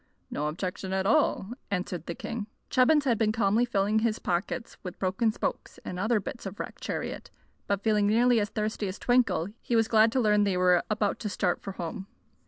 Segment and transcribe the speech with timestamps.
[0.31, 2.47] "No objection at all," answered the king.
[2.71, 6.63] Chubbins had been calmly filling his pockets with broken spokes and other bits of the
[6.63, 7.29] wrecked chariot;
[7.67, 11.19] but feeling nearly as thirsty as Twinkle, he was glad to learn they were about
[11.19, 12.07] to start for home.